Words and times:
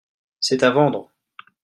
c'est 0.39 0.63
à 0.63 0.71
vendre. 0.71 1.11